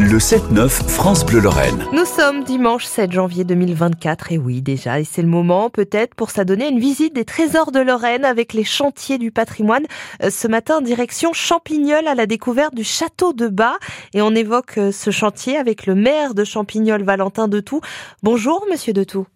Le 0.00 0.18
7-9 0.18 0.68
France 0.68 1.26
Bleu 1.26 1.40
Lorraine. 1.40 1.84
Nous 1.92 2.04
sommes 2.04 2.44
dimanche 2.44 2.84
7 2.84 3.10
janvier 3.10 3.42
2024 3.42 4.30
et 4.30 4.38
oui 4.38 4.62
déjà, 4.62 5.00
et 5.00 5.04
c'est 5.04 5.22
le 5.22 5.28
moment 5.28 5.70
peut-être 5.70 6.14
pour 6.14 6.30
s'adonner 6.30 6.68
une 6.68 6.78
visite 6.78 7.12
des 7.12 7.24
trésors 7.24 7.72
de 7.72 7.80
Lorraine 7.80 8.24
avec 8.24 8.52
les 8.52 8.62
chantiers 8.62 9.18
du 9.18 9.32
patrimoine. 9.32 9.86
Euh, 10.22 10.30
ce 10.30 10.46
matin, 10.46 10.82
direction 10.82 11.32
Champignol 11.32 12.06
à 12.06 12.14
la 12.14 12.26
découverte 12.26 12.76
du 12.76 12.84
château 12.84 13.32
de 13.32 13.48
Bas 13.48 13.76
et 14.14 14.22
on 14.22 14.36
évoque 14.36 14.78
euh, 14.78 14.92
ce 14.92 15.10
chantier 15.10 15.56
avec 15.56 15.84
le 15.86 15.96
maire 15.96 16.34
de 16.34 16.44
Champignol, 16.44 17.02
Valentin 17.02 17.48
Detout. 17.48 17.80
Bonjour 18.22 18.66
monsieur 18.70 18.92
Detout. 18.92 19.26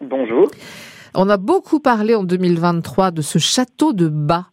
Bonjour. 0.00 0.50
On 1.14 1.28
a 1.28 1.36
beaucoup 1.36 1.80
parlé 1.80 2.14
en 2.14 2.24
2023 2.24 3.10
de 3.10 3.20
ce 3.20 3.38
château 3.38 3.92
de 3.92 4.08
Bas. 4.08 4.46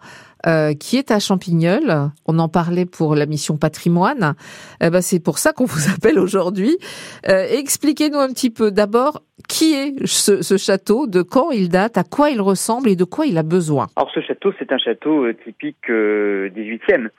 Euh, 0.47 0.73
qui 0.73 0.95
est 0.97 1.11
à 1.11 1.19
Champignol. 1.19 2.11
On 2.25 2.39
en 2.39 2.47
parlait 2.47 2.85
pour 2.85 3.13
la 3.13 3.25
mission 3.25 3.57
patrimoine. 3.57 4.35
Eh 4.81 4.89
ben, 4.89 5.01
c'est 5.01 5.21
pour 5.21 5.37
ça 5.37 5.51
qu'on 5.51 5.65
vous 5.65 5.91
appelle 5.93 6.17
aujourd'hui. 6.17 6.77
Euh, 7.27 7.45
expliquez-nous 7.49 8.19
un 8.19 8.29
petit 8.29 8.49
peu 8.49 8.71
d'abord 8.71 9.21
qui 9.49 9.73
est 9.73 10.05
ce, 10.05 10.57
château, 10.57 11.07
de 11.07 11.23
quand 11.23 11.51
il 11.51 11.67
date, 11.67 11.97
à 11.97 12.03
quoi 12.03 12.29
il 12.29 12.39
ressemble 12.39 12.87
et 12.87 12.95
de 12.95 13.03
quoi 13.03 13.25
il 13.25 13.37
a 13.37 13.43
besoin. 13.43 13.87
Alors 13.97 14.11
ce 14.13 14.21
château, 14.21 14.53
c'est 14.57 14.71
un 14.71 14.77
château 14.77 15.25
euh, 15.25 15.33
typique 15.33 15.89
18e. 15.89 17.09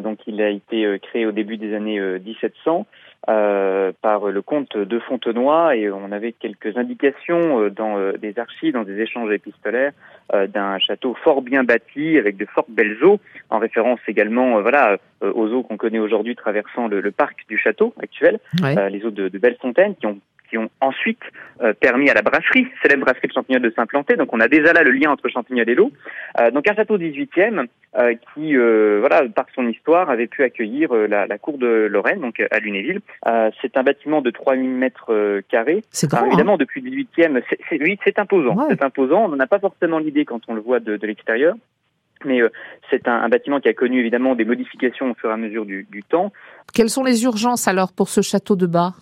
donc 0.00 0.18
il 0.26 0.40
a 0.40 0.48
été 0.48 0.98
créé 1.02 1.26
au 1.26 1.32
début 1.32 1.58
des 1.58 1.74
années 1.74 2.00
1700. 2.00 2.86
Euh, 3.28 3.92
par 4.02 4.26
le 4.26 4.42
comte 4.42 4.76
de 4.76 4.98
Fontenoy 4.98 5.76
et 5.76 5.88
on 5.92 6.10
avait 6.10 6.32
quelques 6.32 6.76
indications 6.76 7.60
euh, 7.60 7.70
dans 7.70 7.96
euh, 7.96 8.14
des 8.14 8.36
archives, 8.36 8.72
dans 8.72 8.82
des 8.82 8.98
échanges 9.00 9.30
épistolaires 9.30 9.92
d'un 10.48 10.78
château 10.78 11.14
fort 11.22 11.42
bien 11.42 11.62
bâti 11.62 12.16
avec 12.16 12.36
de 12.38 12.46
fortes 12.46 12.70
belles 12.70 13.04
eaux, 13.04 13.20
en 13.50 13.58
référence 13.58 14.00
également 14.08 14.62
voilà 14.62 14.96
aux 15.20 15.48
eaux 15.52 15.62
qu'on 15.62 15.76
connaît 15.76 15.98
aujourd'hui 15.98 16.34
traversant 16.34 16.88
le, 16.88 17.10
parc 17.10 17.46
du 17.48 17.58
château 17.58 17.92
actuel, 18.00 18.40
les 18.90 19.04
eaux 19.04 19.10
de, 19.10 19.30
fontaines 19.60 19.94
qui 19.94 20.06
ont 20.06 20.18
qui 20.52 20.58
ont 20.58 20.68
ensuite 20.82 21.22
euh, 21.62 21.72
permis 21.72 22.10
à 22.10 22.14
la 22.14 22.20
brasserie, 22.20 22.66
célèbre 22.82 23.06
brasserie 23.06 23.28
de 23.28 23.32
Champignol, 23.32 23.62
de 23.62 23.72
s'implanter. 23.74 24.16
Donc 24.16 24.34
on 24.34 24.40
a 24.40 24.48
déjà 24.48 24.74
là 24.74 24.82
le 24.82 24.90
lien 24.90 25.10
entre 25.10 25.28
Champignol 25.30 25.66
et 25.66 25.74
l'eau. 25.74 25.90
Euh, 26.38 26.50
donc 26.50 26.68
un 26.68 26.74
château 26.74 26.98
18e 26.98 27.68
euh, 27.98 28.14
qui, 28.34 28.54
voilà, 28.54 29.22
par 29.34 29.46
son 29.54 29.66
histoire, 29.66 30.10
avait 30.10 30.26
pu 30.26 30.42
accueillir 30.42 30.92
la, 30.92 31.26
la, 31.26 31.38
cour 31.38 31.56
de 31.56 31.88
Lorraine, 31.90 32.20
donc 32.20 32.42
à 32.50 32.58
Lunéville. 32.58 33.00
c'est 33.62 33.76
un 33.78 33.82
bâtiment 33.82 34.20
de 34.20 34.30
3000 34.30 34.68
mètres 34.70 35.40
carrés. 35.48 35.82
C'est 35.90 36.10
grand. 36.10 36.26
évidemment, 36.26 36.54
hein 36.54 36.58
depuis 36.58 36.82
le 36.82 36.90
18e, 36.90 37.42
c'est, 37.48 37.82
oui, 37.82 37.98
c'est 38.04 38.18
imposant. 38.18 38.56
C'est 38.68 38.84
imposant. 38.84 39.24
On 39.24 39.28
n'en 39.28 39.40
a 39.40 39.46
pas 39.46 39.58
forcément 39.58 39.98
l'idée 39.98 40.26
quand 40.26 40.40
on 40.48 40.54
le 40.54 40.60
voit 40.60 40.80
de, 40.80 40.98
de 40.98 41.06
l'extérieur 41.06 41.54
mais 42.24 42.38
c'est 42.88 43.08
un, 43.08 43.14
un, 43.14 43.28
bâtiment 43.28 43.58
qui 43.58 43.68
a 43.68 43.74
connu 43.74 43.98
évidemment 43.98 44.36
des 44.36 44.44
modifications 44.44 45.10
au 45.10 45.14
fur 45.14 45.28
et 45.28 45.32
à 45.32 45.36
mesure 45.36 45.66
du, 45.66 45.88
du 45.90 46.04
temps. 46.04 46.30
Quelles 46.72 46.88
sont 46.88 47.02
les 47.02 47.24
urgences 47.24 47.66
alors 47.66 47.92
pour 47.92 48.08
ce 48.08 48.20
château 48.20 48.54
de 48.54 48.66
bas 48.66 48.92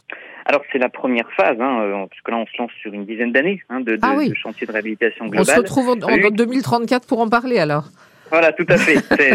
alors 0.51 0.63
c'est 0.73 0.79
la 0.79 0.89
première 0.89 1.31
phase, 1.37 1.57
hein, 1.61 1.81
euh, 1.81 2.07
puisque 2.11 2.29
là 2.29 2.37
on 2.37 2.45
se 2.45 2.59
lance 2.59 2.73
sur 2.83 2.93
une 2.93 3.07
dizaine 3.07 3.31
d'années 3.31 3.63
hein, 3.69 3.79
de, 3.81 3.95
de, 3.95 4.01
ah 4.03 4.17
de, 4.17 4.35
chantier 4.35 4.67
de 4.67 4.73
réhabilitation 4.73 5.27
globale. 5.27 5.43
On 5.43 5.45
se 5.45 5.61
retrouve 5.61 5.91
en, 5.91 5.93
en 5.93 6.31
2034 6.31 7.07
pour 7.07 7.21
en 7.21 7.29
parler 7.29 7.59
alors. 7.59 7.85
Voilà, 8.33 8.53
tout 8.53 8.67
à 8.69 8.77
fait. 8.77 8.95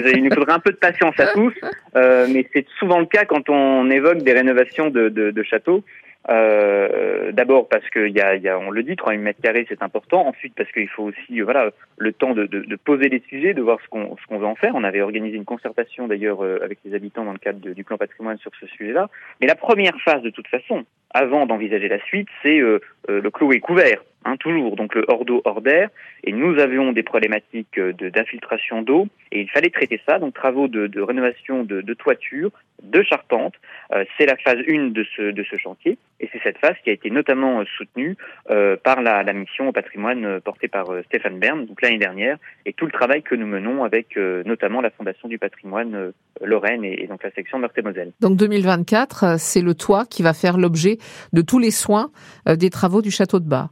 Il 0.13 0.25
nous 0.25 0.35
faudrait 0.35 0.53
un 0.53 0.59
peu 0.59 0.71
de 0.71 0.77
patience 0.77 1.17
à 1.17 1.27
tous, 1.27 1.53
euh, 1.95 2.27
mais 2.29 2.45
c'est 2.53 2.65
souvent 2.79 2.99
le 2.99 3.05
cas 3.05 3.23
quand 3.23 3.49
on 3.49 3.89
évoque 3.89 4.23
des 4.23 4.33
rénovations 4.33 4.89
de, 4.89 5.07
de, 5.07 5.31
de 5.31 5.43
châteaux. 5.43 5.85
Euh, 6.29 7.31
D'abord 7.31 7.67
parce 7.67 7.87
qu'il 7.89 8.11
y 8.11 8.21
a, 8.21 8.59
on 8.59 8.71
le 8.71 8.83
dit, 8.83 8.95
3000 8.95 9.19
mètres 9.19 9.41
carrés, 9.41 9.65
c'est 9.67 9.83
important. 9.83 10.27
Ensuite 10.27 10.53
parce 10.55 10.71
qu'il 10.71 10.87
faut 10.87 11.03
aussi, 11.03 11.41
voilà, 11.41 11.71
le 11.97 12.13
temps 12.13 12.33
de, 12.33 12.47
poser 12.83 13.09
les 13.09 13.21
sujets, 13.27 13.53
de 13.53 13.61
voir 13.61 13.79
ce 13.83 13.87
qu'on 13.89 14.15
ce 14.15 14.25
qu'on 14.27 14.37
veut 14.37 14.45
en 14.45 14.55
faire. 14.55 14.73
On 14.75 14.83
avait 14.83 15.01
organisé 15.01 15.35
une 15.35 15.45
concertation 15.45 16.07
d'ailleurs 16.07 16.43
euh, 16.43 16.59
avec 16.63 16.79
les 16.85 16.93
habitants 16.93 17.25
dans 17.25 17.33
le 17.33 17.39
cadre 17.39 17.59
du 17.59 17.83
plan 17.83 17.97
patrimoine 17.97 18.37
sur 18.37 18.51
ce 18.59 18.67
sujet-là. 18.67 19.09
Mais 19.41 19.47
la 19.47 19.55
première 19.55 19.99
phase, 20.03 20.21
de 20.21 20.29
toute 20.29 20.47
façon, 20.47 20.85
avant 21.11 21.45
d'envisager 21.45 21.87
la 21.87 21.99
suite, 22.05 22.27
c'est 22.43 22.59
euh, 22.59 22.79
euh, 23.09 23.21
le 23.21 23.31
clos 23.31 23.51
est 23.51 23.59
couvert. 23.59 24.03
Hein, 24.27 24.37
toujours, 24.37 24.75
donc 24.75 24.95
le 24.95 25.05
hors 25.07 25.23
d'eau, 25.23 25.43
hors 25.45 25.61
d'air. 25.61 25.89
Et 26.23 26.31
nous 26.31 26.57
avions 26.57 26.91
des 26.91 27.03
problématiques 27.03 27.79
d'infiltration 27.79 28.81
d'eau 28.81 29.07
et 29.31 29.41
il 29.41 29.49
fallait 29.51 29.69
traiter 29.69 30.01
ça. 30.07 30.17
Donc 30.17 30.33
travaux 30.33 30.67
de, 30.67 30.99
rénovation 30.99 31.63
de, 31.63 31.93
toiture, 31.93 32.49
de 32.81 33.03
charpente. 33.03 33.53
Euh, 33.93 34.03
c'est 34.17 34.25
la 34.25 34.35
phase 34.37 34.57
1 34.67 34.87
de 34.87 35.05
ce, 35.15 35.29
de 35.29 35.43
ce 35.43 35.57
chantier 35.57 35.99
et 36.19 36.27
c'est 36.33 36.41
cette 36.41 36.57
phase 36.57 36.73
qui 36.83 36.89
a 36.89 36.93
été 36.93 37.11
notamment 37.11 37.63
soutenue 37.77 38.17
euh, 38.49 38.75
par 38.83 39.03
la, 39.03 39.21
la, 39.21 39.33
mission 39.33 39.67
au 39.67 39.71
patrimoine 39.71 40.39
portée 40.41 40.69
par 40.69 40.87
Stéphane 41.05 41.37
Bern, 41.37 41.65
donc 41.65 41.81
l'année 41.83 41.99
dernière, 41.99 42.37
et 42.65 42.73
tout 42.73 42.85
le 42.85 42.91
travail 42.91 43.21
que 43.21 43.35
nous 43.35 43.45
menons 43.45 43.83
avec 43.83 44.17
notamment 44.17 44.81
la 44.81 44.89
Fondation 44.89 45.27
du 45.27 45.37
patrimoine 45.37 46.13
Lorraine 46.41 46.83
et, 46.83 47.03
et, 47.03 47.07
donc 47.07 47.21
la 47.21 47.31
section 47.31 47.59
Meurthe-et-Moselle. 47.59 48.13
Donc 48.21 48.37
2024, 48.37 49.37
c'est 49.37 49.61
le 49.61 49.75
toit 49.75 50.05
qui 50.05 50.23
va 50.23 50.33
faire 50.33 50.57
l'objet 50.57 50.97
de 51.33 51.41
tous 51.41 51.59
les 51.59 51.71
soins 51.71 52.11
des 52.47 52.69
travaux 52.69 53.01
du 53.01 53.11
château 53.11 53.39
de 53.39 53.47
Bas. 53.47 53.69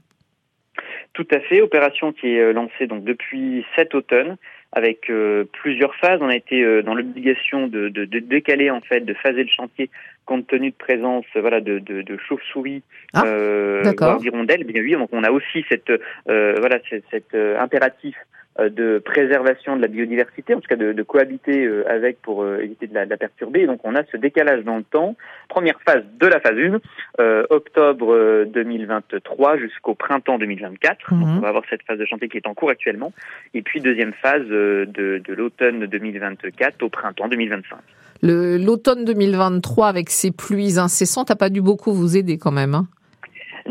Tout 1.14 1.28
à 1.32 1.40
fait, 1.42 1.62
opération 1.62 2.12
qui 2.12 2.36
est 2.36 2.40
euh, 2.40 2.54
lancée 2.54 2.88
donc 2.88 3.04
depuis 3.04 3.64
cet 3.76 3.94
automne 3.94 4.38
avec 4.72 5.12
euh, 5.12 5.44
plusieurs 5.62 5.96
phases. 5.96 6.20
On 6.22 6.30
a 6.30 6.36
été 6.36 6.64
euh, 6.64 6.82
dans 6.82 6.96
l'obligation 6.96 7.68
de, 7.68 7.90
de, 7.90 8.06
de, 8.06 8.18
décaler 8.18 8.72
en 8.72 8.82
fait, 8.82 9.02
de 9.02 9.14
phaser 9.14 9.44
le 9.44 9.50
chantier 9.50 9.92
compte 10.26 10.48
tenu 10.48 10.72
de 10.72 10.76
présence 10.76 11.26
voilà 11.36 11.62
de, 11.62 11.78
de, 11.78 12.02
de 12.02 12.18
chauves-souris, 12.18 12.82
ah, 13.14 13.24
euh, 13.26 14.18
d'hirondelles. 14.20 14.64
Bien 14.64 14.82
oui, 14.82 14.94
donc 14.94 15.10
on 15.12 15.24
a 15.24 15.30
aussi 15.30 15.64
cette 15.70 15.92
voilà 16.26 16.80
cet, 16.90 17.04
cet 17.12 17.36
impératif 17.36 18.16
euh, 18.18 18.43
de 18.60 19.00
préservation 19.00 19.76
de 19.76 19.82
la 19.82 19.88
biodiversité, 19.88 20.54
en 20.54 20.60
tout 20.60 20.68
cas 20.68 20.76
de, 20.76 20.94
de 20.94 21.04
cohabiter 21.04 21.66
euh, 21.66 21.90
avec 21.90 22.22
pour 22.22 22.44
euh, 22.44 22.60
éviter 22.60 22.88
de 22.88 22.94
la, 22.94 23.06
de 23.06 23.10
la, 23.10 23.18
perturber. 23.18 23.62
Et 23.62 23.68
donc 23.68 23.80
on 23.84 23.96
a 23.96 24.04
ce 24.12 24.18
décalage 24.18 24.64
dans 24.64 24.78
le 24.78 24.84
temps. 24.84 25.16
Première 25.50 25.80
phase 25.82 26.04
de 26.20 26.28
la 26.28 26.40
phase 26.40 26.58
1, 26.58 26.80
euh, 27.20 27.46
octobre 27.50 28.46
2023 28.46 29.58
jusqu'au 29.58 29.96
printemps 29.96 30.38
2024. 30.38 31.14
Donc 31.14 31.28
mhm. 31.28 31.38
on 31.38 31.40
va 31.40 31.50
avoir 31.50 31.64
cette 31.70 31.82
phase 31.84 31.98
de 31.98 32.06
chantier 32.06 32.30
qui 32.30 32.38
est 32.38 32.48
en 32.48 32.54
cours 32.54 32.70
actuellement. 32.70 33.12
Et 33.54 33.62
puis 33.64 33.82
deuxième 33.82 34.14
phase 34.14 34.46
de, 34.46 34.88
de 34.94 35.34
l'automne 35.34 35.88
2024 35.88 36.84
au 36.84 36.90
printemps 36.90 37.28
2025. 37.28 37.78
L'automne 38.22 39.04
2023 39.04 39.88
avec 39.88 40.10
ces 40.10 40.32
pluies 40.32 40.80
incessantes 40.80 41.30
a 41.30 41.36
pas 41.36 41.50
dû 41.50 41.62
beaucoup 41.62 41.92
vous 41.92 42.16
aider 42.16 42.38
quand 42.38 42.52
même. 42.52 42.74
Hein 42.74 42.88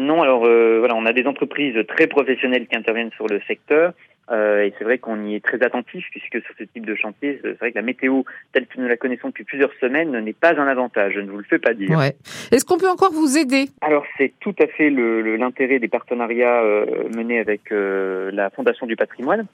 non, 0.03 0.23
alors 0.23 0.45
euh, 0.45 0.79
voilà, 0.79 0.95
on 0.95 1.07
a 1.07 1.13
des 1.13 1.27
entreprises 1.27 1.77
très 1.89 2.07
professionnelles 2.07 2.67
qui 2.67 2.77
interviennent 2.77 3.13
sur 3.13 3.27
le 3.27 3.41
secteur 3.47 3.93
euh, 4.31 4.63
et 4.63 4.73
c'est 4.79 4.85
vrai 4.85 4.99
qu'on 4.99 5.25
y 5.25 5.35
est 5.35 5.45
très 5.45 5.63
attentif 5.63 6.05
puisque 6.11 6.45
sur 6.45 6.55
ce 6.59 6.65
type 6.65 6.87
de 6.87 6.95
chantier, 6.95 7.41
c'est 7.43 7.59
vrai 7.59 7.73
que 7.73 7.79
la 7.79 7.83
météo 7.83 8.23
telle 8.53 8.67
que 8.67 8.81
nous 8.81 8.87
la 8.87 8.97
connaissons 8.97 9.29
depuis 9.29 9.45
plusieurs 9.45 9.73
semaines 9.81 10.17
n'est 10.21 10.33
pas 10.33 10.55
un 10.55 10.67
avantage. 10.67 11.15
Je 11.15 11.21
ne 11.21 11.31
vous 11.31 11.39
le 11.39 11.45
fais 11.45 11.59
pas 11.59 11.75
dire. 11.75 11.99
Ouais. 11.99 12.15
Est-ce 12.51 12.65
qu'on 12.65 12.79
peut 12.79 12.89
encore 12.89 13.13
vous 13.13 13.37
aider? 13.37 13.67
Alors 13.81 14.05
c'est 14.17 14.33
tout 14.41 14.55
à 14.61 14.67
fait 14.69 14.91
l'intérêt 14.91 15.79
des 15.81 15.89
partenariats 15.89 16.63
euh, 16.63 17.09
menés 17.15 17.41
avec 17.41 17.73
euh, 17.73 18.31
la 18.33 18.51
Fondation 18.51 18.87
du 18.87 18.97
Patrimoine. 18.97 19.47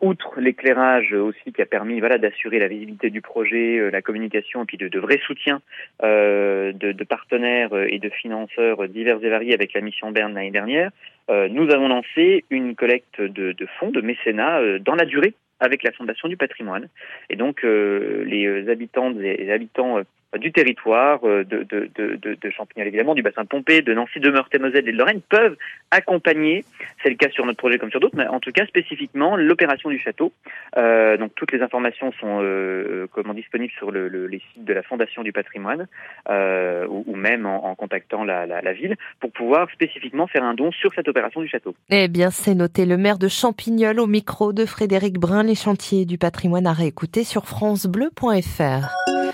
Outre 0.00 0.40
l'éclairage 0.40 1.12
aussi 1.12 1.52
qui 1.52 1.60
a 1.60 1.66
permis 1.66 1.98
voilà 1.98 2.16
d'assurer 2.16 2.58
la 2.60 2.68
visibilité 2.68 3.10
du 3.10 3.20
projet, 3.20 3.90
la 3.90 4.02
communication 4.02 4.62
et 4.62 4.66
puis 4.66 4.76
de, 4.76 4.86
de 4.86 4.98
vrais 5.00 5.18
soutiens 5.26 5.60
de, 6.00 6.72
de, 6.72 7.04
partenaires 7.04 7.70
et 7.88 7.98
de 7.98 8.08
financeurs 8.08 8.88
divers 8.88 9.18
et 9.22 9.28
variés 9.28 9.52
avec 9.54 9.72
la 9.72 9.80
mission 9.84 10.10
Berne 10.10 10.34
l'année 10.34 10.50
dernière. 10.50 10.90
Euh, 11.30 11.48
nous 11.48 11.70
avons 11.70 11.88
lancé 11.88 12.44
une 12.50 12.74
collecte 12.74 13.20
de, 13.20 13.54
fonds, 13.78 13.90
de 13.90 14.00
mécénat 14.00 14.58
euh, 14.58 14.78
dans 14.78 14.94
la 14.94 15.06
durée 15.06 15.34
avec 15.60 15.82
la 15.82 15.92
Fondation 15.92 16.28
du 16.28 16.36
patrimoine. 16.36 16.88
Et 17.30 17.36
donc, 17.36 17.64
euh, 17.64 18.24
les 18.26 18.68
habitants 18.68 19.14
et 19.20 19.50
habitants 19.50 20.00
du 20.38 20.52
territoire, 20.52 21.20
de, 21.22 21.42
de, 21.42 21.90
de, 21.94 22.16
de, 22.34 22.50
Champignol 22.50 22.88
évidemment, 22.88 23.14
du 23.14 23.22
bassin 23.22 23.44
Pompée, 23.44 23.82
de 23.82 23.94
Nancy, 23.94 24.20
de 24.20 24.30
Meurthe-et-Moselle 24.30 24.88
et 24.88 24.92
de 24.92 24.96
Lorraine 24.96 25.20
peuvent 25.28 25.56
accompagner, 25.90 26.64
c'est 27.02 27.10
le 27.10 27.16
cas 27.16 27.30
sur 27.30 27.46
notre 27.46 27.58
projet 27.58 27.78
comme 27.78 27.90
sur 27.90 28.00
d'autres, 28.00 28.16
mais 28.16 28.26
en 28.26 28.40
tout 28.40 28.52
cas 28.52 28.66
spécifiquement 28.66 29.36
l'opération 29.36 29.90
du 29.90 29.98
château. 29.98 30.32
Euh, 30.76 31.16
donc 31.16 31.32
toutes 31.34 31.52
les 31.52 31.62
informations 31.62 32.12
sont 32.20 32.40
euh, 32.42 33.06
comment 33.12 33.34
disponibles 33.34 33.72
sur 33.72 33.90
le, 33.90 34.08
le, 34.08 34.26
les 34.26 34.42
sites 34.52 34.64
de 34.64 34.72
la 34.72 34.82
Fondation 34.82 35.22
du 35.22 35.32
patrimoine 35.32 35.86
euh, 36.28 36.86
ou, 36.88 37.14
même 37.14 37.46
en, 37.46 37.66
en 37.66 37.74
contactant 37.74 38.24
la, 38.24 38.46
la, 38.46 38.60
la, 38.60 38.72
ville 38.72 38.96
pour 39.20 39.32
pouvoir 39.32 39.70
spécifiquement 39.70 40.26
faire 40.26 40.42
un 40.44 40.54
don 40.54 40.72
sur 40.72 40.92
cette 40.94 41.08
opération 41.08 41.40
du 41.40 41.48
château. 41.48 41.74
Eh 41.90 42.08
bien, 42.08 42.30
c'est 42.30 42.54
noté. 42.54 42.86
Le 42.86 42.96
maire 42.96 43.18
de 43.18 43.28
Champignol 43.28 44.00
au 44.00 44.06
micro 44.06 44.52
de 44.52 44.66
Frédéric 44.66 45.18
Brun, 45.18 45.44
les 45.44 45.54
chantiers 45.54 46.04
du 46.04 46.18
patrimoine 46.18 46.66
à 46.66 46.72
réécouter 46.72 47.24
sur 47.24 47.46
francebleu.fr. 47.46 49.14